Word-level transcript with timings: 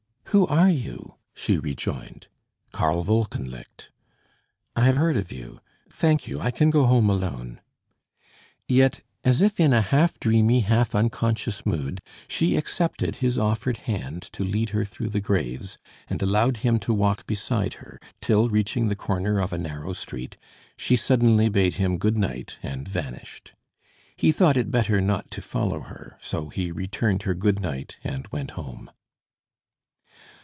"Who 0.31 0.47
are 0.47 0.69
you?" 0.69 1.15
she 1.33 1.57
rejoined. 1.57 2.27
"Karl 2.71 3.03
Wolkenlicht." 3.03 3.89
"I 4.77 4.85
have 4.85 4.95
heard 4.95 5.17
of 5.17 5.29
you. 5.29 5.59
Thank 5.89 6.25
you. 6.25 6.39
I 6.39 6.51
can 6.51 6.69
go 6.69 6.85
home 6.85 7.09
alone." 7.09 7.59
Yet, 8.65 9.01
as 9.25 9.41
if 9.41 9.59
in 9.59 9.73
a 9.73 9.81
half 9.81 10.17
dreamy, 10.21 10.61
half 10.61 10.95
unconscious 10.95 11.65
mood, 11.65 11.99
she 12.29 12.55
accepted 12.55 13.15
his 13.15 13.37
offered 13.37 13.75
hand 13.75 14.21
to 14.31 14.45
lead 14.45 14.69
her 14.69 14.85
through 14.85 15.09
the 15.09 15.19
graves, 15.19 15.77
and 16.09 16.21
allowed 16.23 16.55
him 16.63 16.79
to 16.79 16.93
walk 16.93 17.27
beside 17.27 17.73
her, 17.83 17.99
till, 18.21 18.47
reaching 18.47 18.87
the 18.87 18.95
corner 18.95 19.39
of 19.41 19.51
a 19.51 19.57
narrow 19.57 19.91
street, 19.91 20.37
she 20.77 20.95
suddenly 20.95 21.49
bade 21.49 21.73
him 21.73 21.97
good 21.97 22.17
night 22.17 22.55
and 22.63 22.87
vanished. 22.87 23.51
He 24.15 24.31
thought 24.31 24.55
it 24.55 24.71
better 24.71 25.01
not 25.01 25.29
to 25.31 25.41
follow 25.41 25.81
her, 25.81 26.17
so 26.21 26.47
he 26.47 26.71
returned 26.71 27.23
her 27.23 27.33
good 27.35 27.59
night 27.59 27.97
and 28.01 28.29
went 28.29 28.51
home. 28.51 28.89